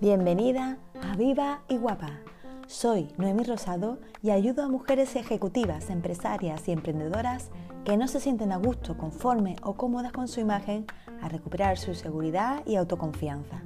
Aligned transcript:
Bienvenida 0.00 0.76
a 1.02 1.16
Viva 1.16 1.62
y 1.66 1.78
Guapa. 1.78 2.20
Soy 2.66 3.08
Noemi 3.16 3.44
Rosado 3.44 3.98
y 4.22 4.30
ayudo 4.30 4.64
a 4.64 4.68
mujeres 4.68 5.16
ejecutivas, 5.16 5.88
empresarias 5.88 6.68
y 6.68 6.72
emprendedoras 6.72 7.50
que 7.86 7.96
no 7.96 8.06
se 8.06 8.20
sienten 8.20 8.52
a 8.52 8.58
gusto, 8.58 8.98
conforme 8.98 9.56
o 9.62 9.74
cómodas 9.74 10.12
con 10.12 10.28
su 10.28 10.40
imagen 10.40 10.84
a 11.22 11.30
recuperar 11.30 11.78
su 11.78 11.94
seguridad 11.94 12.62
y 12.66 12.76
autoconfianza, 12.76 13.62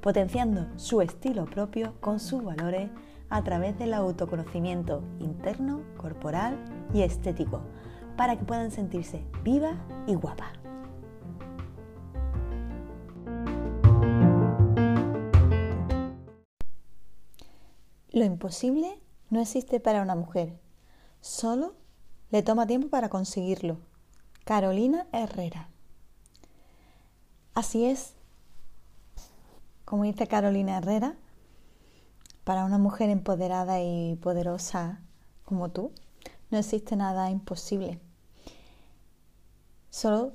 potenciando 0.00 0.68
su 0.76 1.00
estilo 1.02 1.44
propio 1.46 1.94
con 2.00 2.20
sus 2.20 2.44
valores 2.44 2.88
a 3.30 3.42
través 3.42 3.76
del 3.78 3.94
autoconocimiento 3.94 5.02
interno, 5.18 5.82
corporal 5.96 6.56
y 6.92 7.02
estético, 7.02 7.62
para 8.20 8.36
que 8.36 8.44
puedan 8.44 8.70
sentirse 8.70 9.24
viva 9.42 9.82
y 10.06 10.14
guapa. 10.14 10.52
Lo 18.10 18.22
imposible 18.26 19.00
no 19.30 19.40
existe 19.40 19.80
para 19.80 20.02
una 20.02 20.16
mujer, 20.16 20.60
solo 21.22 21.72
le 22.30 22.42
toma 22.42 22.66
tiempo 22.66 22.90
para 22.90 23.08
conseguirlo. 23.08 23.78
Carolina 24.44 25.06
Herrera. 25.12 25.70
Así 27.54 27.86
es, 27.86 28.12
como 29.86 30.04
dice 30.04 30.26
Carolina 30.26 30.76
Herrera, 30.76 31.16
para 32.44 32.66
una 32.66 32.76
mujer 32.76 33.08
empoderada 33.08 33.80
y 33.80 34.16
poderosa 34.16 35.00
como 35.46 35.70
tú, 35.70 35.90
no 36.50 36.58
existe 36.58 36.96
nada 36.96 37.30
imposible. 37.30 37.98
Solo 39.90 40.32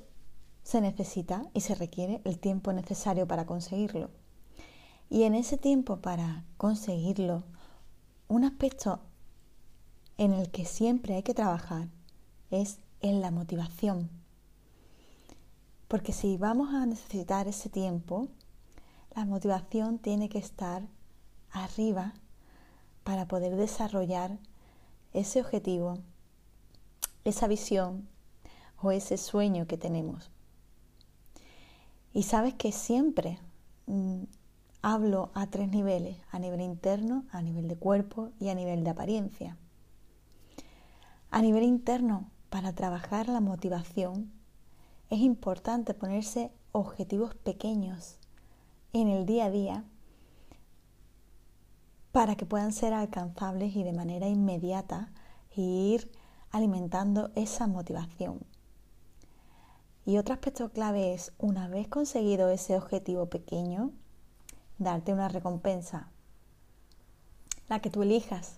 se 0.63 0.81
necesita 0.81 1.45
y 1.53 1.61
se 1.61 1.75
requiere 1.75 2.21
el 2.25 2.39
tiempo 2.39 2.73
necesario 2.73 3.27
para 3.27 3.45
conseguirlo. 3.45 4.09
Y 5.09 5.23
en 5.23 5.35
ese 5.35 5.57
tiempo 5.57 5.97
para 5.97 6.43
conseguirlo, 6.57 7.43
un 8.27 8.43
aspecto 8.43 8.99
en 10.17 10.33
el 10.33 10.49
que 10.49 10.65
siempre 10.65 11.15
hay 11.15 11.23
que 11.23 11.33
trabajar 11.33 11.87
es 12.51 12.79
en 13.01 13.21
la 13.21 13.31
motivación. 13.31 14.09
Porque 15.87 16.11
si 16.11 16.37
vamos 16.37 16.73
a 16.73 16.85
necesitar 16.85 17.47
ese 17.47 17.69
tiempo, 17.69 18.27
la 19.15 19.25
motivación 19.25 19.99
tiene 19.99 20.29
que 20.29 20.39
estar 20.39 20.83
arriba 21.51 22.13
para 23.03 23.27
poder 23.27 23.55
desarrollar 23.55 24.39
ese 25.13 25.39
objetivo, 25.39 25.99
esa 27.23 27.47
visión 27.47 28.09
ese 28.91 29.17
sueño 29.17 29.67
que 29.67 29.77
tenemos. 29.77 30.31
Y 32.13 32.23
sabes 32.23 32.53
que 32.53 32.71
siempre 32.71 33.39
mm, 33.87 34.23
hablo 34.81 35.31
a 35.33 35.47
tres 35.47 35.69
niveles, 35.69 36.17
a 36.31 36.39
nivel 36.39 36.61
interno, 36.61 37.25
a 37.31 37.41
nivel 37.41 37.67
de 37.67 37.75
cuerpo 37.75 38.31
y 38.39 38.49
a 38.49 38.55
nivel 38.55 38.83
de 38.83 38.91
apariencia. 38.91 39.57
A 41.31 41.41
nivel 41.41 41.63
interno, 41.63 42.29
para 42.49 42.73
trabajar 42.73 43.27
la 43.27 43.41
motivación, 43.41 44.31
es 45.09 45.19
importante 45.19 45.93
ponerse 45.93 46.51
objetivos 46.71 47.35
pequeños 47.35 48.17
en 48.93 49.07
el 49.07 49.25
día 49.25 49.45
a 49.45 49.49
día 49.49 49.83
para 52.11 52.35
que 52.35 52.45
puedan 52.45 52.71
ser 52.71 52.93
alcanzables 52.93 53.75
y 53.75 53.83
de 53.83 53.91
manera 53.91 54.29
inmediata 54.29 55.11
ir 55.55 56.09
alimentando 56.51 57.31
esa 57.35 57.67
motivación. 57.67 58.39
Y 60.05 60.19
otro 60.19 60.35
aspecto 60.35 60.69
clave 60.69 61.13
es, 61.13 61.33
una 61.39 61.67
vez 61.67 61.87
conseguido 61.87 62.49
ese 62.49 62.77
objetivo 62.77 63.25
pequeño, 63.25 63.91
darte 64.77 65.13
una 65.13 65.29
recompensa, 65.29 66.09
la 67.69 67.79
que 67.79 67.89
tú 67.89 68.03
elijas, 68.03 68.57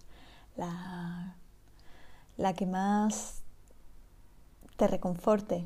la, 0.57 1.35
la 2.35 2.53
que 2.53 2.65
más 2.65 3.41
te 4.75 4.87
reconforte. 4.87 5.65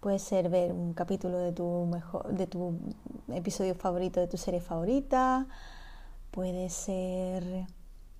Puede 0.00 0.18
ser 0.18 0.48
ver 0.48 0.72
un 0.72 0.94
capítulo 0.94 1.38
de 1.38 1.52
tu, 1.52 1.86
mejor, 1.86 2.34
de 2.34 2.48
tu 2.48 2.76
episodio 3.28 3.76
favorito 3.76 4.18
de 4.18 4.26
tu 4.26 4.36
serie 4.36 4.60
favorita, 4.60 5.46
puede 6.32 6.70
ser 6.70 7.66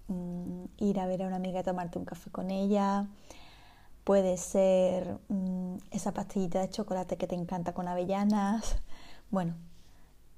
mm, 0.06 0.64
ir 0.78 1.00
a 1.00 1.06
ver 1.06 1.24
a 1.24 1.26
una 1.26 1.36
amiga 1.36 1.60
y 1.60 1.64
tomarte 1.64 1.98
un 1.98 2.04
café 2.04 2.30
con 2.30 2.52
ella, 2.52 3.08
puede 4.04 4.36
ser 4.36 5.18
mm, 5.28 5.76
esa 5.90 6.12
pastillita 6.12 6.60
de 6.60 6.70
chocolate 6.70 7.16
que 7.16 7.26
te 7.26 7.34
encanta 7.34 7.72
con 7.74 7.88
avellanas. 7.88 8.76
Bueno, 9.30 9.54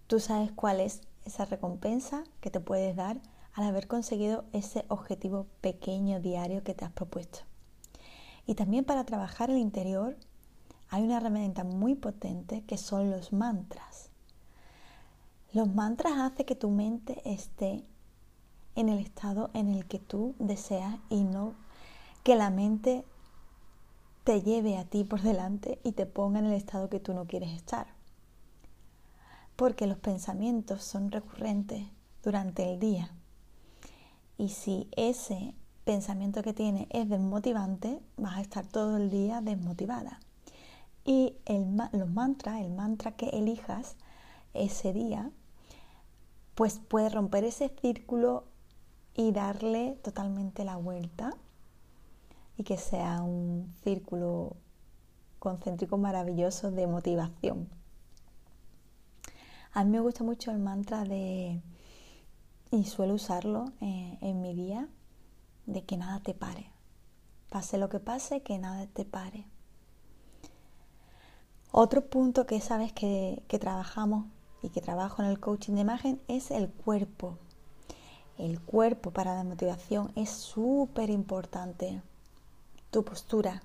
Tú 0.06 0.20
sabes 0.20 0.52
cuál 0.52 0.80
es 0.80 1.00
esa 1.25 1.47
recompensa 1.47 2.25
que 2.42 2.50
te 2.50 2.60
puedes 2.60 2.94
dar 2.94 3.20
al 3.54 3.64
haber 3.64 3.86
conseguido 3.86 4.44
ese 4.52 4.84
objetivo 4.88 5.47
pequeño 5.62 6.20
diario 6.20 6.62
que 6.62 6.75
te 6.75 6.84
has 6.84 6.92
propuesto. 6.92 7.41
Y 8.47 8.54
también 8.54 8.84
para 8.84 9.04
trabajar 9.04 9.50
el 9.50 9.56
interior 9.56 10.16
hay 10.91 11.02
una 11.04 11.16
herramienta 11.16 11.64
muy 11.64 11.94
potente 11.94 12.64
que 12.66 12.76
son 12.76 13.10
los 13.10 13.32
mantras. 13.32 14.10
Los 15.54 15.72
mantras 15.72 16.19
hacen 16.19 16.44
que 16.44 16.54
tu 16.54 16.69
mente 16.69 17.22
esté 17.25 17.82
en 18.75 18.91
el 18.91 18.98
estado 18.98 19.50
en 19.54 19.70
el 19.70 19.86
que 19.86 19.98
tú 19.98 20.34
deseas 20.38 20.96
y 21.08 21.25
no 21.25 21.54
que 22.25 22.36
la 22.36 22.50
mente 22.50 23.06
te 24.24 24.42
lleve 24.42 24.76
a 24.78 24.84
ti 24.84 25.04
por 25.04 25.22
delante 25.22 25.78
y 25.84 25.92
te 25.92 26.06
ponga 26.06 26.40
en 26.40 26.46
el 26.46 26.54
estado 26.54 26.88
que 26.88 27.00
tú 27.00 27.14
no 27.14 27.26
quieres 27.26 27.50
estar 27.50 27.86
porque 29.56 29.86
los 29.86 29.98
pensamientos 29.98 30.82
son 30.82 31.10
recurrentes 31.10 31.86
durante 32.22 32.72
el 32.72 32.80
día. 32.80 33.10
Y 34.36 34.48
si 34.48 34.88
ese 34.96 35.54
pensamiento 35.84 36.42
que 36.42 36.52
tiene 36.52 36.88
es 36.90 37.08
desmotivante, 37.08 38.00
vas 38.16 38.36
a 38.36 38.40
estar 38.40 38.66
todo 38.66 38.96
el 38.96 39.10
día 39.10 39.40
desmotivada. 39.40 40.20
Y 41.04 41.36
los 41.92 42.08
mantras, 42.08 42.60
el 42.60 42.70
mantra 42.70 43.12
que 43.12 43.28
elijas 43.28 43.96
ese 44.54 44.92
día, 44.92 45.30
pues 46.54 46.78
puede 46.78 47.10
romper 47.10 47.44
ese 47.44 47.68
círculo 47.80 48.44
y 49.14 49.32
darle 49.32 49.98
totalmente 50.02 50.64
la 50.64 50.76
vuelta 50.76 51.36
y 52.56 52.65
que 52.65 52.76
sea 52.76 53.22
un 53.22 53.75
círculo 53.82 54.56
concéntrico 55.38 55.98
maravilloso 55.98 56.70
de 56.70 56.87
motivación. 56.87 57.69
A 59.72 59.84
mí 59.84 59.91
me 59.91 60.00
gusta 60.00 60.22
mucho 60.22 60.50
el 60.50 60.59
mantra 60.59 61.04
de, 61.04 61.60
y 62.70 62.84
suelo 62.84 63.14
usarlo 63.14 63.72
eh, 63.81 64.19
en 64.20 64.41
mi 64.41 64.54
día, 64.54 64.88
de 65.66 65.84
que 65.84 65.97
nada 65.97 66.20
te 66.20 66.34
pare. 66.34 66.70
Pase 67.50 67.78
lo 67.78 67.88
que 67.88 68.00
pase, 68.00 68.43
que 68.43 68.59
nada 68.59 68.87
te 68.87 69.04
pare. 69.04 69.47
Otro 71.72 72.06
punto 72.06 72.47
que 72.47 72.60
sabes 72.60 72.93
que, 72.93 73.43
que 73.48 73.59
trabajamos 73.59 74.26
y 74.62 74.70
que 74.70 74.81
trabajo 74.81 75.22
en 75.22 75.28
el 75.28 75.41
coaching 75.41 75.75
de 75.75 75.81
imagen 75.81 76.20
es 76.28 76.50
el 76.50 76.70
cuerpo. 76.70 77.38
El 78.38 78.60
cuerpo 78.60 79.10
para 79.10 79.34
la 79.34 79.44
motivación 79.44 80.12
es 80.16 80.31
súper 80.31 81.10
importante. 81.10 82.00
Tu 82.94 83.03
postura. 83.03 83.60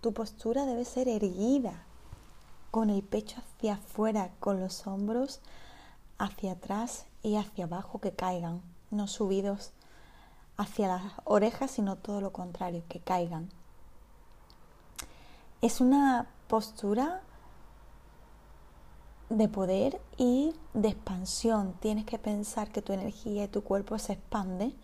Tu 0.00 0.14
postura 0.14 0.64
debe 0.64 0.86
ser 0.86 1.06
erguida, 1.06 1.84
con 2.70 2.88
el 2.88 3.02
pecho 3.02 3.36
hacia 3.38 3.74
afuera, 3.74 4.30
con 4.40 4.58
los 4.58 4.86
hombros 4.86 5.42
hacia 6.16 6.52
atrás 6.52 7.04
y 7.22 7.36
hacia 7.36 7.66
abajo 7.66 8.00
que 8.00 8.12
caigan, 8.12 8.62
no 8.90 9.06
subidos 9.06 9.72
hacia 10.56 10.88
las 10.88 11.02
orejas, 11.24 11.72
sino 11.72 11.96
todo 11.96 12.22
lo 12.22 12.32
contrario, 12.32 12.82
que 12.88 13.00
caigan. 13.00 13.50
Es 15.60 15.82
una 15.82 16.30
postura 16.48 17.20
de 19.28 19.46
poder 19.50 20.00
y 20.16 20.54
de 20.72 20.88
expansión. 20.88 21.74
Tienes 21.80 22.06
que 22.06 22.18
pensar 22.18 22.72
que 22.72 22.80
tu 22.80 22.94
energía 22.94 23.44
y 23.44 23.48
tu 23.48 23.62
cuerpo 23.62 23.98
se 23.98 24.14
expande 24.14 24.74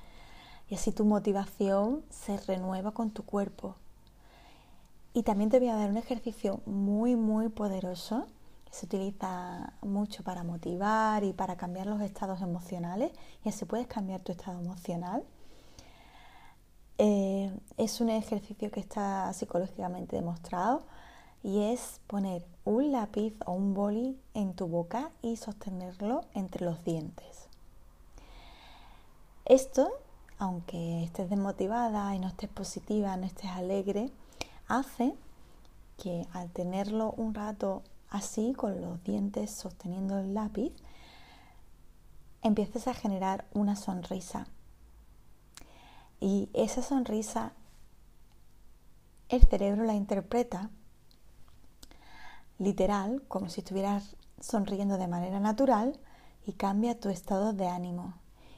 y 0.69 0.75
así 0.75 0.92
tu 0.92 1.06
motivación 1.06 2.04
se 2.10 2.37
renueva 2.37 2.90
con 2.90 3.10
tu 3.10 3.25
cuerpo. 3.25 3.76
Y 5.16 5.22
también 5.22 5.48
te 5.48 5.58
voy 5.58 5.70
a 5.70 5.76
dar 5.76 5.88
un 5.88 5.96
ejercicio 5.96 6.60
muy, 6.66 7.16
muy 7.16 7.48
poderoso 7.48 8.26
que 8.66 8.74
se 8.74 8.84
utiliza 8.84 9.72
mucho 9.80 10.22
para 10.22 10.44
motivar 10.44 11.24
y 11.24 11.32
para 11.32 11.56
cambiar 11.56 11.86
los 11.86 12.02
estados 12.02 12.42
emocionales. 12.42 13.12
Y 13.42 13.48
así 13.48 13.64
puedes 13.64 13.86
cambiar 13.86 14.20
tu 14.20 14.32
estado 14.32 14.60
emocional. 14.60 15.24
Eh, 16.98 17.50
es 17.78 18.02
un 18.02 18.10
ejercicio 18.10 18.70
que 18.70 18.78
está 18.78 19.32
psicológicamente 19.32 20.16
demostrado 20.16 20.82
y 21.42 21.62
es 21.62 21.98
poner 22.08 22.44
un 22.66 22.92
lápiz 22.92 23.32
o 23.46 23.52
un 23.52 23.72
boli 23.72 24.20
en 24.34 24.52
tu 24.52 24.66
boca 24.66 25.12
y 25.22 25.36
sostenerlo 25.36 26.26
entre 26.34 26.62
los 26.62 26.84
dientes. 26.84 27.48
Esto, 29.46 29.88
aunque 30.38 31.04
estés 31.04 31.30
desmotivada 31.30 32.14
y 32.14 32.18
no 32.18 32.28
estés 32.28 32.50
positiva, 32.50 33.16
no 33.16 33.24
estés 33.24 33.50
alegre, 33.52 34.10
hace 34.68 35.14
que 35.96 36.26
al 36.32 36.50
tenerlo 36.50 37.12
un 37.12 37.34
rato 37.34 37.82
así, 38.10 38.52
con 38.54 38.80
los 38.80 39.02
dientes 39.02 39.50
sosteniendo 39.50 40.18
el 40.18 40.34
lápiz, 40.34 40.72
empieces 42.42 42.86
a 42.88 42.94
generar 42.94 43.46
una 43.52 43.76
sonrisa. 43.76 44.46
Y 46.20 46.48
esa 46.54 46.82
sonrisa, 46.82 47.52
el 49.28 49.42
cerebro 49.42 49.84
la 49.84 49.94
interpreta 49.94 50.70
literal, 52.58 53.22
como 53.28 53.48
si 53.48 53.60
estuvieras 53.60 54.16
sonriendo 54.40 54.96
de 54.98 55.08
manera 55.08 55.40
natural 55.40 55.98
y 56.46 56.52
cambia 56.52 56.98
tu 56.98 57.08
estado 57.08 57.52
de 57.52 57.68
ánimo. 57.68 58.14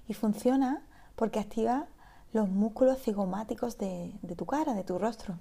Y 0.07 0.15
funciona 0.15 0.83
porque 1.17 1.41
activa 1.41 1.87
los 2.33 2.49
músculos 2.49 3.01
cigomáticos 3.03 3.79
de, 3.79 4.15
de 4.23 4.37
tu 4.37 4.47
cara, 4.47 4.75
de 4.75 4.85
tu 4.85 4.99
rostro. 4.99 5.39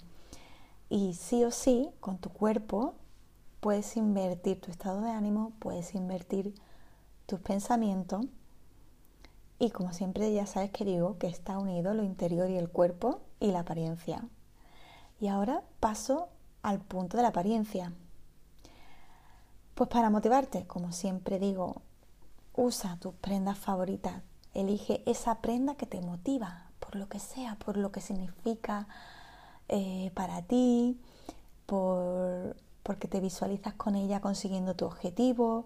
Y 0.89 1.13
sí 1.15 1.43
o 1.43 1.51
sí, 1.51 1.89
con 1.99 2.17
tu 2.17 2.29
cuerpo, 2.29 2.95
puedes 3.59 3.97
invertir 3.97 4.61
tu 4.61 4.71
estado 4.71 5.01
de 5.01 5.11
ánimo, 5.11 5.51
puedes 5.59 5.93
invertir 5.95 6.55
tus 7.25 7.39
pensamientos. 7.39 8.25
Y 9.59 9.71
como 9.71 9.91
siempre 9.91 10.31
ya 10.33 10.45
sabes 10.45 10.71
que 10.71 10.85
digo 10.85 11.17
que 11.17 11.27
está 11.27 11.57
unido 11.57 11.93
lo 11.93 12.03
interior 12.03 12.49
y 12.49 12.57
el 12.57 12.69
cuerpo 12.69 13.21
y 13.39 13.51
la 13.51 13.61
apariencia. 13.61 14.27
Y 15.19 15.27
ahora 15.27 15.63
paso 15.79 16.29
al 16.61 16.79
punto 16.79 17.17
de 17.17 17.23
la 17.23 17.29
apariencia. 17.29 17.91
Pues 19.73 19.89
para 19.89 20.09
motivarte, 20.09 20.65
como 20.67 20.91
siempre 20.91 21.39
digo, 21.39 21.81
usa 22.55 22.97
tus 22.99 23.13
prendas 23.15 23.57
favoritas. 23.57 24.21
Elige 24.53 25.03
esa 25.05 25.41
prenda 25.41 25.75
que 25.75 25.85
te 25.85 26.01
motiva, 26.01 26.71
por 26.79 26.95
lo 26.95 27.09
que 27.09 27.19
sea, 27.19 27.55
por 27.55 27.77
lo 27.77 27.91
que 27.91 28.01
significa 28.01 28.87
eh, 29.69 30.11
para 30.13 30.41
ti, 30.43 30.99
por, 31.65 32.55
porque 32.83 33.07
te 33.07 33.19
visualizas 33.19 33.73
con 33.73 33.95
ella 33.95 34.21
consiguiendo 34.21 34.75
tu 34.75 34.85
objetivo, 34.85 35.65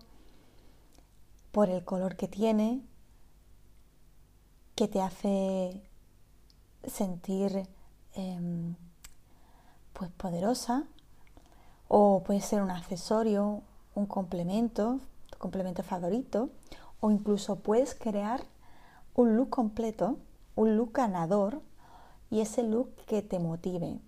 por 1.52 1.70
el 1.70 1.84
color 1.84 2.16
que 2.16 2.28
tiene, 2.28 2.82
que 4.76 4.88
te 4.88 5.02
hace 5.02 5.82
sentir 6.84 7.68
em, 8.16 8.76
pues 9.94 10.10
poderosa, 10.12 10.86
o 11.88 12.24
puede 12.24 12.42
ser 12.42 12.62
un 12.62 12.72
accesorio, 12.72 13.62
un 13.94 14.06
complemento, 14.06 15.00
tu 15.30 15.38
complemento 15.38 15.84
favorito, 15.84 16.50
o 17.02 17.12
incluso 17.12 17.58
puedes 17.58 17.94
crear 17.94 18.44
un 19.14 19.36
look 19.36 19.50
completo, 19.50 20.18
un 20.56 20.78
look 20.78 20.94
ganador 20.94 21.62
y 22.32 22.40
ese 22.40 22.64
look 22.64 22.96
que 23.06 23.22
te 23.22 23.40
motive, 23.40 24.00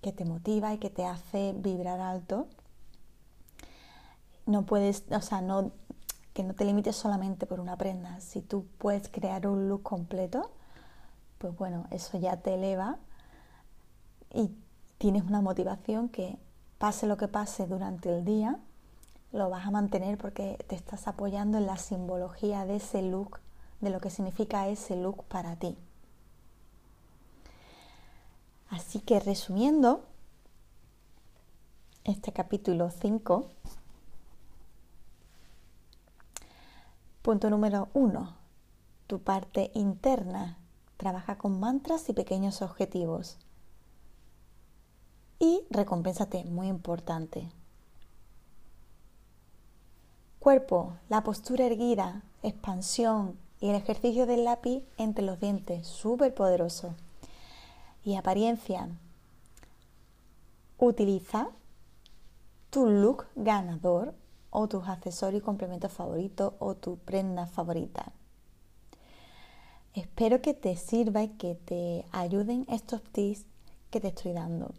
que 0.00 0.10
te 0.10 0.24
motiva 0.24 0.72
y 0.72 0.78
que 0.78 0.90
te 0.90 1.04
hace 1.04 1.52
vibrar 1.52 2.00
alto. 2.00 2.48
No 4.46 4.64
puedes, 4.64 5.04
o 5.10 5.20
sea, 5.20 5.42
no, 5.42 5.72
que 6.32 6.42
no 6.42 6.54
te 6.54 6.64
limites 6.64 6.96
solamente 6.96 7.44
por 7.44 7.60
una 7.60 7.76
prenda. 7.76 8.18
Si 8.20 8.40
tú 8.40 8.66
puedes 8.78 9.08
crear 9.08 9.46
un 9.46 9.68
look 9.68 9.82
completo, 9.82 10.50
pues 11.36 11.54
bueno, 11.56 11.86
eso 11.90 12.18
ya 12.18 12.38
te 12.38 12.54
eleva 12.54 12.96
y 14.32 14.50
tienes 14.96 15.24
una 15.24 15.42
motivación 15.42 16.08
que 16.08 16.38
pase 16.78 17.06
lo 17.06 17.18
que 17.18 17.28
pase 17.28 17.66
durante 17.66 18.08
el 18.08 18.24
día, 18.24 18.58
lo 19.32 19.50
vas 19.50 19.66
a 19.66 19.70
mantener 19.70 20.16
porque 20.16 20.56
te 20.66 20.76
estás 20.76 21.08
apoyando 21.08 21.58
en 21.58 21.66
la 21.66 21.76
simbología 21.76 22.64
de 22.64 22.76
ese 22.76 23.02
look, 23.02 23.38
de 23.82 23.90
lo 23.90 24.00
que 24.00 24.08
significa 24.08 24.66
ese 24.68 24.96
look 24.96 25.24
para 25.24 25.56
ti. 25.56 25.76
Así 28.96 29.04
que 29.04 29.20
resumiendo 29.20 30.06
este 32.04 32.32
capítulo 32.32 32.88
5, 32.88 33.50
punto 37.20 37.50
número 37.50 37.88
1, 37.92 38.36
tu 39.06 39.18
parte 39.18 39.70
interna 39.74 40.56
trabaja 40.96 41.36
con 41.36 41.60
mantras 41.60 42.08
y 42.08 42.14
pequeños 42.14 42.62
objetivos. 42.62 43.36
Y 45.40 45.66
recompénsate, 45.68 46.44
muy 46.44 46.68
importante. 46.68 47.50
Cuerpo, 50.38 50.96
la 51.10 51.22
postura 51.22 51.66
erguida, 51.66 52.22
expansión 52.42 53.36
y 53.60 53.68
el 53.68 53.74
ejercicio 53.74 54.24
del 54.24 54.44
lápiz 54.44 54.84
entre 54.96 55.22
los 55.22 55.38
dientes, 55.38 55.86
súper 55.86 56.32
poderoso. 56.32 56.94
Y 58.06 58.14
apariencia, 58.14 58.88
utiliza 60.78 61.48
tu 62.70 62.86
look 62.88 63.26
ganador 63.34 64.14
o 64.50 64.68
tus 64.68 64.86
accesorios 64.86 65.42
y 65.42 65.44
complementos 65.44 65.92
favoritos 65.92 66.54
o 66.60 66.76
tu 66.76 66.98
prenda 66.98 67.48
favorita. 67.48 68.12
Espero 69.92 70.40
que 70.40 70.54
te 70.54 70.76
sirva 70.76 71.24
y 71.24 71.30
que 71.30 71.56
te 71.56 72.04
ayuden 72.12 72.64
estos 72.68 73.02
tips 73.02 73.44
que 73.90 74.00
te 74.00 74.06
estoy 74.06 74.34
dando. 74.34 74.72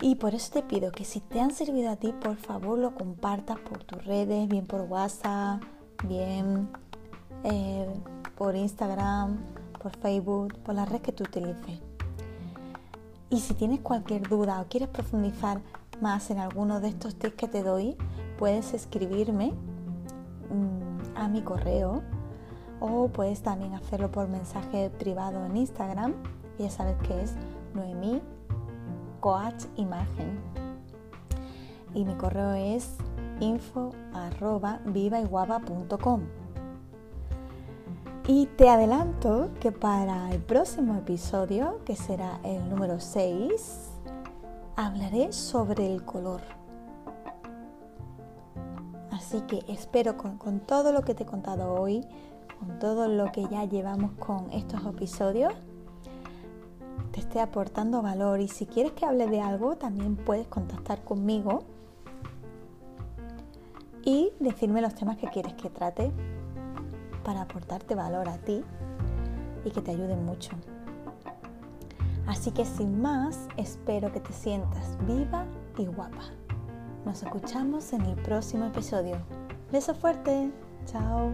Y 0.00 0.14
por 0.14 0.36
eso 0.36 0.52
te 0.52 0.62
pido 0.62 0.92
que 0.92 1.04
si 1.04 1.18
te 1.18 1.40
han 1.40 1.50
servido 1.50 1.90
a 1.90 1.96
ti, 1.96 2.12
por 2.12 2.36
favor 2.36 2.78
lo 2.78 2.94
compartas 2.94 3.58
por 3.58 3.82
tus 3.82 4.04
redes, 4.04 4.46
bien 4.46 4.68
por 4.68 4.82
WhatsApp, 4.82 5.60
bien 6.06 6.70
eh, 7.44 7.92
por 8.36 8.56
Instagram, 8.56 9.38
por 9.80 9.96
Facebook, 9.96 10.54
por 10.58 10.74
la 10.74 10.84
red 10.84 11.00
que 11.00 11.12
tú 11.12 11.24
utilices. 11.24 11.80
Y 13.30 13.40
si 13.40 13.54
tienes 13.54 13.80
cualquier 13.80 14.28
duda 14.28 14.60
o 14.60 14.66
quieres 14.66 14.88
profundizar 14.88 15.60
más 16.00 16.30
en 16.30 16.38
alguno 16.38 16.80
de 16.80 16.88
estos 16.88 17.14
tips 17.16 17.34
que 17.34 17.48
te 17.48 17.62
doy, 17.62 17.96
puedes 18.38 18.74
escribirme 18.74 19.52
mm, 20.50 21.16
a 21.16 21.28
mi 21.28 21.42
correo 21.42 22.02
o 22.80 23.08
puedes 23.08 23.42
también 23.42 23.74
hacerlo 23.74 24.10
por 24.10 24.28
mensaje 24.28 24.90
privado 24.90 25.44
en 25.44 25.56
Instagram. 25.56 26.14
Ya 26.58 26.70
sabes 26.70 26.96
que 27.06 27.22
es 27.22 27.34
Noemí 27.74 28.20
coach 29.20 29.64
imagen. 29.76 30.40
Y 31.94 32.04
mi 32.04 32.14
correo 32.14 32.52
es 32.54 32.96
info 33.40 33.90
arroba 34.12 34.80
Y 38.32 38.46
te 38.46 38.68
adelanto 38.68 39.50
que 39.58 39.72
para 39.72 40.30
el 40.30 40.40
próximo 40.40 40.94
episodio, 40.94 41.80
que 41.84 41.96
será 41.96 42.38
el 42.44 42.70
número 42.70 43.00
6, 43.00 43.90
hablaré 44.76 45.32
sobre 45.32 45.92
el 45.92 46.04
color. 46.04 46.40
Así 49.10 49.40
que 49.48 49.64
espero 49.66 50.16
con, 50.16 50.38
con 50.38 50.60
todo 50.60 50.92
lo 50.92 51.02
que 51.02 51.12
te 51.12 51.24
he 51.24 51.26
contado 51.26 51.74
hoy, 51.74 52.06
con 52.60 52.78
todo 52.78 53.08
lo 53.08 53.32
que 53.32 53.48
ya 53.48 53.64
llevamos 53.64 54.12
con 54.12 54.52
estos 54.52 54.86
episodios, 54.86 55.52
te 57.10 57.18
esté 57.18 57.40
aportando 57.40 58.00
valor 58.00 58.38
y 58.38 58.46
si 58.46 58.64
quieres 58.64 58.92
que 58.92 59.06
hable 59.06 59.26
de 59.26 59.40
algo 59.40 59.74
también 59.74 60.14
puedes 60.14 60.46
contactar 60.46 61.02
conmigo 61.02 61.64
y 64.04 64.30
decirme 64.38 64.82
los 64.82 64.94
temas 64.94 65.18
que 65.18 65.26
quieres 65.26 65.54
que 65.54 65.68
trate 65.68 66.12
para 67.24 67.42
aportarte 67.42 67.94
valor 67.94 68.28
a 68.28 68.38
ti 68.38 68.62
y 69.64 69.70
que 69.70 69.80
te 69.80 69.90
ayuden 69.90 70.24
mucho. 70.24 70.52
Así 72.26 72.50
que 72.52 72.64
sin 72.64 73.00
más, 73.00 73.48
espero 73.56 74.12
que 74.12 74.20
te 74.20 74.32
sientas 74.32 74.96
viva 75.06 75.44
y 75.76 75.86
guapa. 75.86 76.30
Nos 77.04 77.22
escuchamos 77.22 77.92
en 77.92 78.02
el 78.02 78.16
próximo 78.16 78.66
episodio. 78.66 79.16
Beso 79.72 79.94
fuerte. 79.94 80.50
Chao. 80.86 81.32